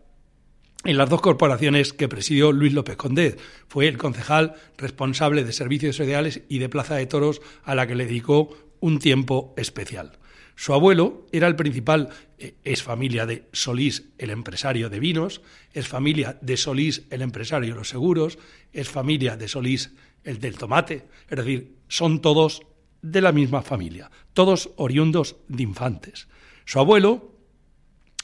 en 0.84 0.96
las 0.96 1.08
dos 1.08 1.20
corporaciones 1.20 1.92
que 1.92 2.08
presidió 2.08 2.52
Luis 2.52 2.72
López 2.72 2.96
Condé. 2.96 3.36
Fue 3.68 3.88
el 3.88 3.98
concejal 3.98 4.54
responsable 4.76 5.44
de 5.44 5.52
servicios 5.52 5.96
sociales 5.96 6.42
y 6.48 6.58
de 6.58 6.68
Plaza 6.68 6.94
de 6.94 7.06
Toros 7.06 7.40
a 7.64 7.74
la 7.74 7.86
que 7.86 7.94
le 7.94 8.06
dedicó 8.06 8.56
un 8.80 8.98
tiempo 8.98 9.54
especial. 9.56 10.18
Su 10.54 10.74
abuelo 10.74 11.26
era 11.30 11.46
el 11.46 11.54
principal, 11.54 12.08
eh, 12.36 12.56
es 12.64 12.82
familia 12.82 13.26
de 13.26 13.48
Solís, 13.52 14.08
el 14.18 14.30
empresario 14.30 14.90
de 14.90 14.98
vinos, 14.98 15.40
es 15.72 15.86
familia 15.86 16.36
de 16.40 16.56
Solís, 16.56 17.04
el 17.10 17.22
empresario 17.22 17.70
de 17.70 17.78
los 17.78 17.88
seguros, 17.88 18.38
es 18.72 18.88
familia 18.88 19.36
de 19.36 19.46
Solís, 19.46 19.92
el 20.24 20.40
del 20.40 20.58
tomate, 20.58 21.06
es 21.28 21.36
decir, 21.38 21.76
son 21.86 22.20
todos 22.20 22.62
de 23.02 23.20
la 23.20 23.30
misma 23.30 23.62
familia, 23.62 24.10
todos 24.32 24.70
oriundos 24.76 25.36
de 25.46 25.62
infantes. 25.62 26.26
Su 26.64 26.80
abuelo 26.80 27.37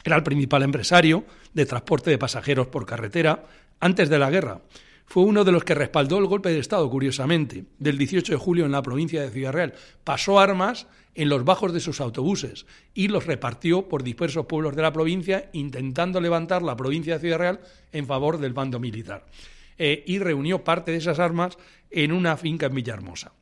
era 0.05 0.17
el 0.17 0.23
principal 0.23 0.63
empresario 0.63 1.25
de 1.55 1.67
transporte 1.67 2.11
de 2.11 2.19
pasajeros 2.19 2.67
por 2.67 2.87
carretera 2.87 3.45
antes 3.81 4.09
de 4.09 4.19
la 4.19 4.31
guerra. 4.31 4.61
Fue 5.07 5.23
uno 5.23 5.45
de 5.45 5.53
los 5.53 5.65
que 5.65 5.75
respaldó 5.75 6.19
el 6.19 6.27
golpe 6.27 6.51
de 6.51 6.59
Estado, 6.59 6.89
curiosamente, 6.89 7.65
del 7.79 7.99
18 7.99 8.33
de 8.33 8.39
julio 8.39 8.65
en 8.65 8.73
la 8.73 8.83
provincia 8.83 9.21
de 9.23 9.31
Ciudad 9.31 9.53
Real. 9.53 9.75
Pasó 10.03 10.41
armas 10.41 10.87
en 11.15 11.29
los 11.29 11.45
bajos 11.45 11.73
de 11.73 11.81
sus 11.81 12.01
autobuses 12.01 12.67
y 12.95 13.09
los 13.09 13.27
repartió 13.27 13.89
por 13.89 14.03
dispersos 14.03 14.47
pueblos 14.47 14.75
de 14.75 14.83
la 14.83 14.93
provincia, 14.93 15.51
intentando 15.53 16.21
levantar 16.21 16.63
la 16.63 16.77
provincia 16.77 17.15
de 17.15 17.21
Ciudad 17.21 17.39
Real 17.39 17.61
en 17.93 18.07
favor 18.07 18.39
del 18.39 18.55
bando 18.55 18.81
militar. 18.81 19.27
Eh, 19.77 20.05
y 20.07 20.19
reunió 20.19 20.65
parte 20.65 20.93
de 20.93 20.99
esas 20.99 21.19
armas 21.19 21.59
en 21.91 22.13
una 22.13 22.37
finca 22.37 22.67
en 22.67 22.75
Villahermosa. 22.75 23.33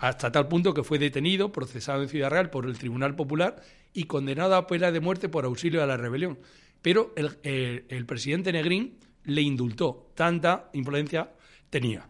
Hasta 0.00 0.32
tal 0.32 0.48
punto 0.48 0.72
que 0.74 0.82
fue 0.82 0.98
detenido, 0.98 1.52
procesado 1.52 2.02
en 2.02 2.08
Ciudad 2.08 2.30
Real 2.30 2.50
por 2.50 2.66
el 2.66 2.78
Tribunal 2.78 3.14
Popular 3.14 3.62
y 3.92 4.04
condenado 4.04 4.56
a 4.56 4.66
pena 4.66 4.90
de 4.90 5.00
muerte 5.00 5.28
por 5.28 5.44
auxilio 5.44 5.82
a 5.82 5.86
la 5.86 5.98
rebelión. 5.98 6.38
Pero 6.80 7.14
el 7.14 8.06
presidente 8.06 8.50
Negrín 8.50 8.98
le 9.24 9.42
indultó. 9.42 10.10
Tanta 10.14 10.70
influencia 10.72 11.30
tenía 11.68 12.08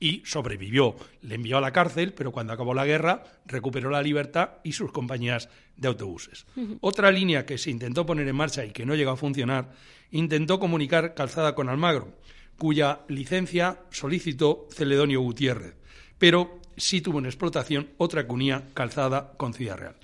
y 0.00 0.22
sobrevivió. 0.24 0.96
Le 1.22 1.36
envió 1.36 1.58
a 1.58 1.60
la 1.60 1.72
cárcel, 1.72 2.14
pero 2.14 2.32
cuando 2.32 2.52
acabó 2.52 2.74
la 2.74 2.86
guerra 2.86 3.22
recuperó 3.46 3.90
la 3.90 4.02
libertad 4.02 4.54
y 4.64 4.72
sus 4.72 4.90
compañías 4.92 5.48
de 5.76 5.88
autobuses. 5.88 6.46
Otra 6.80 7.10
línea 7.10 7.46
que 7.46 7.58
se 7.58 7.70
intentó 7.70 8.04
poner 8.04 8.26
en 8.26 8.36
marcha 8.36 8.64
y 8.64 8.70
que 8.70 8.86
no 8.86 8.94
llegó 8.94 9.12
a 9.12 9.16
funcionar, 9.16 9.72
intentó 10.10 10.58
comunicar 10.58 11.14
Calzada 11.14 11.54
con 11.54 11.68
Almagro, 11.68 12.18
cuya 12.58 13.00
licencia 13.08 13.80
solicitó 13.90 14.66
Celedonio 14.70 15.20
Gutiérrez, 15.20 15.76
pero 16.18 16.60
sí 16.76 17.00
tuvo 17.00 17.18
en 17.18 17.26
explotación 17.26 17.88
otra 17.98 18.26
que 18.26 18.32
unía 18.32 18.64
Calzada 18.74 19.32
con 19.36 19.54
Ciudad 19.54 19.78
Real. 19.78 19.96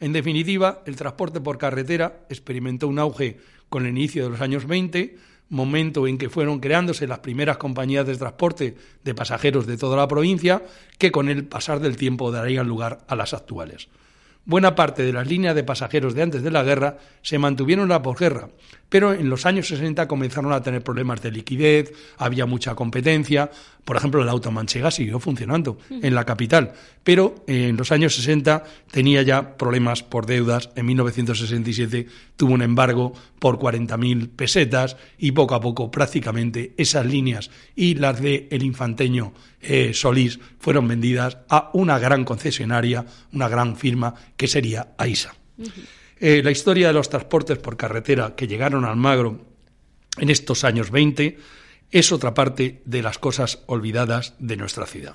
En 0.00 0.12
definitiva, 0.12 0.82
el 0.86 0.96
transporte 0.96 1.40
por 1.40 1.58
carretera 1.58 2.20
experimentó 2.28 2.86
un 2.88 2.98
auge 2.98 3.38
con 3.68 3.84
el 3.84 3.90
inicio 3.90 4.24
de 4.24 4.30
los 4.30 4.40
años 4.40 4.66
20, 4.66 5.16
momento 5.50 6.06
en 6.06 6.18
que 6.18 6.28
fueron 6.28 6.60
creándose 6.60 7.06
las 7.06 7.20
primeras 7.20 7.56
compañías 7.56 8.06
de 8.06 8.16
transporte 8.16 8.76
de 9.02 9.14
pasajeros 9.14 9.66
de 9.66 9.76
toda 9.76 9.96
la 9.96 10.08
provincia, 10.08 10.62
que 10.98 11.10
con 11.10 11.28
el 11.28 11.46
pasar 11.46 11.80
del 11.80 11.96
tiempo 11.96 12.30
darían 12.30 12.68
lugar 12.68 13.04
a 13.08 13.16
las 13.16 13.34
actuales. 13.34 13.88
buena 14.44 14.74
parte 14.74 15.02
de 15.02 15.12
las 15.12 15.26
líneas 15.26 15.54
de 15.54 15.62
pasajeros 15.62 16.14
de 16.14 16.22
antes 16.22 16.42
de 16.42 16.50
la 16.50 16.62
guerra 16.62 16.96
se 17.20 17.38
mantuvieron 17.38 17.82
en 17.82 17.90
la 17.90 18.00
posguerra, 18.00 18.48
pero 18.88 19.12
en 19.12 19.28
los 19.28 19.44
años 19.44 19.68
60 19.68 20.08
comenzaron 20.08 20.52
a 20.52 20.62
tener 20.62 20.82
problemas 20.82 21.20
de 21.20 21.30
liquidez, 21.30 21.92
había 22.16 22.46
mucha 22.46 22.74
competencia, 22.74 23.50
por 23.88 23.96
ejemplo, 23.96 24.22
la 24.22 24.32
automanchega 24.32 24.90
siguió 24.90 25.18
funcionando 25.18 25.78
en 25.88 26.14
la 26.14 26.26
capital, 26.26 26.74
pero 27.02 27.42
en 27.46 27.74
los 27.78 27.90
años 27.90 28.14
60 28.16 28.62
tenía 28.90 29.22
ya 29.22 29.56
problemas 29.56 30.02
por 30.02 30.26
deudas, 30.26 30.68
en 30.76 30.84
1967 30.84 32.06
tuvo 32.36 32.52
un 32.52 32.60
embargo 32.60 33.14
por 33.38 33.58
40.000 33.58 34.28
pesetas 34.28 34.98
y 35.16 35.32
poco 35.32 35.54
a 35.54 35.62
poco 35.62 35.90
prácticamente 35.90 36.74
esas 36.76 37.06
líneas 37.06 37.50
y 37.74 37.94
las 37.94 38.20
de 38.20 38.46
el 38.50 38.62
infanteño 38.62 39.32
eh, 39.62 39.92
Solís 39.94 40.38
fueron 40.60 40.86
vendidas 40.86 41.38
a 41.48 41.70
una 41.72 41.98
gran 41.98 42.26
concesionaria, 42.26 43.06
una 43.32 43.48
gran 43.48 43.74
firma 43.74 44.14
que 44.36 44.48
sería 44.48 44.88
AISA. 44.98 45.34
Eh, 46.20 46.42
la 46.44 46.50
historia 46.50 46.88
de 46.88 46.92
los 46.92 47.08
transportes 47.08 47.56
por 47.56 47.78
carretera 47.78 48.36
que 48.36 48.46
llegaron 48.46 48.84
al 48.84 48.96
Magro 48.96 49.46
en 50.18 50.28
estos 50.28 50.64
años 50.64 50.90
20 50.90 51.38
es 51.90 52.12
otra 52.12 52.34
parte 52.34 52.82
de 52.84 53.02
las 53.02 53.18
cosas 53.18 53.62
olvidadas 53.66 54.34
de 54.38 54.56
nuestra 54.56 54.86
ciudad. 54.86 55.14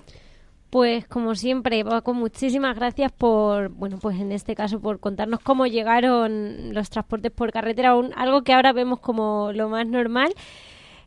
Pues 0.70 1.08
como 1.08 1.36
siempre, 1.36 1.86
Paco, 1.86 2.16
muchísimas 2.16 2.76
gracias 2.76 3.12
por, 3.12 3.70
bueno, 3.70 4.00
pues 4.02 4.20
en 4.20 4.32
este 4.32 4.56
caso 4.56 4.80
por 4.80 5.00
contarnos 5.00 5.40
cómo 5.40 5.68
llegaron 5.68 6.74
los 6.74 6.90
transportes 6.90 7.32
por 7.32 7.52
carretera, 7.52 7.94
algo 8.16 8.44
que 8.44 8.54
ahora 8.54 8.74
vemos 8.74 9.00
como 9.00 9.52
lo 9.54 9.70
más 9.70 9.86
normal. 9.86 10.34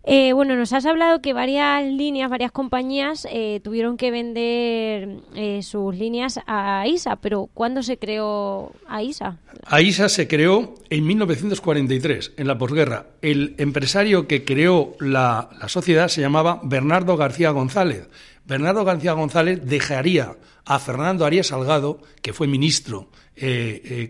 Eh, 0.08 0.32
bueno, 0.34 0.54
nos 0.54 0.72
has 0.72 0.86
hablado 0.86 1.20
que 1.20 1.32
varias 1.32 1.84
líneas, 1.84 2.30
varias 2.30 2.52
compañías 2.52 3.26
eh, 3.28 3.60
tuvieron 3.64 3.96
que 3.96 4.12
vender 4.12 5.18
eh, 5.34 5.64
sus 5.64 5.96
líneas 5.96 6.38
a 6.46 6.86
ISA, 6.86 7.16
pero 7.16 7.50
¿cuándo 7.52 7.82
se 7.82 7.98
creó 7.98 8.70
AISA? 8.86 9.38
AISA 9.64 10.08
se 10.08 10.28
creó 10.28 10.76
en 10.90 11.04
1943, 11.08 12.34
en 12.36 12.46
la 12.46 12.56
posguerra. 12.56 13.06
El 13.20 13.56
empresario 13.58 14.28
que 14.28 14.44
creó 14.44 14.94
la, 15.00 15.50
la 15.60 15.68
sociedad 15.68 16.06
se 16.06 16.20
llamaba 16.20 16.60
Bernardo 16.62 17.16
García 17.16 17.50
González. 17.50 18.08
Bernardo 18.44 18.84
García 18.84 19.14
González 19.14 19.60
dejaría 19.64 20.36
a 20.64 20.78
Fernando 20.78 21.25
Arias 21.25 21.48
Salgado, 21.48 22.00
que 22.22 22.32
fue 22.32 22.46
ministro 22.46 23.08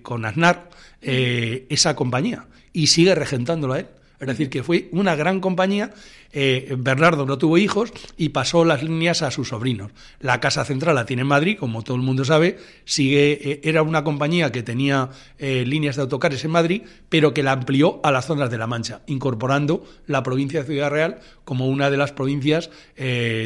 con 0.02 0.26
Aznar, 0.26 0.68
esa 1.00 1.96
compañía 1.96 2.46
y 2.72 2.88
sigue 2.88 3.14
regentándola 3.14 3.80
él. 3.80 3.86
Es 4.18 4.26
decir, 4.26 4.48
que 4.48 4.62
fue 4.62 4.88
una 4.92 5.14
gran 5.14 5.40
compañía. 5.40 5.92
Eh, 6.32 6.74
Bernardo 6.78 7.24
no 7.24 7.38
tuvo 7.38 7.56
hijos 7.56 7.92
y 8.16 8.30
pasó 8.30 8.64
las 8.64 8.82
líneas 8.82 9.22
a 9.22 9.30
sus 9.30 9.48
sobrinos. 9.48 9.92
La 10.20 10.40
casa 10.40 10.64
central 10.64 10.94
la 10.94 11.06
tiene 11.06 11.22
en 11.22 11.28
Madrid, 11.28 11.56
como 11.58 11.82
todo 11.82 11.96
el 11.96 12.02
mundo 12.02 12.24
sabe. 12.24 12.58
Sigue, 12.84 13.32
eh, 13.32 13.60
era 13.64 13.82
una 13.82 14.04
compañía 14.04 14.52
que 14.52 14.62
tenía 14.62 15.10
eh, 15.38 15.64
líneas 15.66 15.96
de 15.96 16.02
autocares 16.02 16.44
en 16.44 16.50
Madrid, 16.50 16.82
pero 17.08 17.32
que 17.32 17.42
la 17.42 17.52
amplió 17.52 18.00
a 18.02 18.10
las 18.10 18.26
zonas 18.26 18.50
de 18.50 18.58
La 18.58 18.66
Mancha, 18.66 19.02
incorporando 19.06 19.84
la 20.06 20.22
provincia 20.22 20.60
de 20.60 20.66
Ciudad 20.66 20.90
Real 20.90 21.18
como 21.44 21.68
una 21.68 21.90
de 21.90 21.96
las 21.96 22.12
provincias 22.12 22.70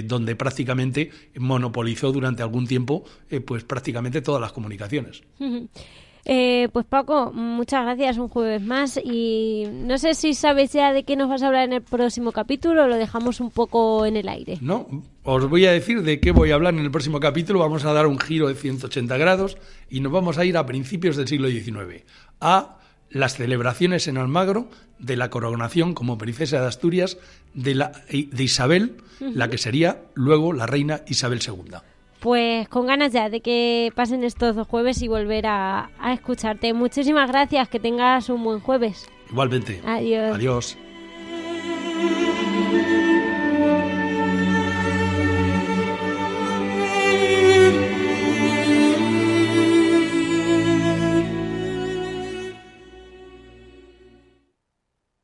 donde 0.05 0.37
prácticamente 0.37 1.11
monopolizó 1.37 2.13
durante 2.13 2.43
algún 2.43 2.67
tiempo, 2.67 3.05
pues 3.45 3.63
prácticamente 3.65 4.23
todas 4.23 4.41
las 4.41 4.53
comunicaciones. 4.53 5.23
Eh, 6.33 6.69
pues 6.73 6.87
Paco, 6.87 7.33
muchas 7.35 7.83
gracias 7.83 8.17
un 8.17 8.29
jueves 8.29 8.63
más 8.63 9.01
y 9.03 9.65
no 9.73 9.99
sé 9.99 10.15
si 10.15 10.35
sabes 10.35 10.73
ya 10.73 10.93
de 10.93 11.03
qué 11.03 11.17
nos 11.17 11.29
vas 11.29 11.43
a 11.43 11.49
hablar 11.49 11.65
en 11.65 11.73
el 11.73 11.83
próximo 11.83 12.31
capítulo 12.31 12.85
o 12.85 12.87
lo 12.87 12.95
dejamos 12.95 13.41
un 13.41 13.51
poco 13.51 14.07
en 14.07 14.17
el 14.17 14.29
aire. 14.29 14.57
No, 14.61 14.87
os 15.25 15.49
voy 15.49 15.67
a 15.67 15.73
decir 15.73 16.05
de 16.05 16.21
qué 16.21 16.31
voy 16.31 16.53
a 16.53 16.55
hablar 16.55 16.75
en 16.75 16.85
el 16.85 16.93
próximo 16.93 17.19
capítulo. 17.19 17.59
Vamos 17.59 17.85
a 17.85 17.93
dar 17.93 18.07
un 18.07 18.21
giro 18.21 18.47
de 18.47 18.55
180 18.55 19.17
grados 19.17 19.59
y 19.89 19.99
nos 19.99 20.13
vamos 20.13 20.39
a 20.39 20.45
ir 20.45 20.57
a 20.57 20.67
principios 20.67 21.17
del 21.17 21.27
siglo 21.27 21.49
XIX, 21.49 22.05
a 22.41 22.79
las 23.11 23.35
celebraciones 23.35 24.07
en 24.07 24.17
Almagro 24.17 24.69
de 25.01 25.17
la 25.17 25.31
coronación 25.31 25.95
como 25.95 26.17
princesa 26.17 26.61
de 26.61 26.69
Asturias 26.69 27.19
de, 27.55 27.75
la, 27.75 27.91
de 28.09 28.45
Isabel, 28.45 28.99
la 29.19 29.51
que 29.51 29.59
sería 29.59 30.03
luego 30.15 30.53
la 30.53 30.67
reina 30.67 31.01
Isabel 31.09 31.41
II. 31.45 31.75
Pues 32.21 32.69
con 32.69 32.87
ganas 32.87 33.13
ya 33.13 33.31
de 33.31 33.41
que 33.41 33.93
pasen 33.95 34.25
estos 34.25 34.55
dos 34.55 34.69
jueves 34.69 35.01
y 35.03 35.09
volver 35.09 35.47
a, 35.47 35.91
escucharte. 36.13 36.75
Muchísimas 36.75 37.29
gracias, 37.29 37.69
que 37.69 37.81
tengas 37.81 38.29
un 38.29 38.45
buen 38.45 38.61
jueves. 38.61 39.09
Igualmente. 39.31 39.81
Adiós. 39.87 40.35
Adiós. 40.35 40.79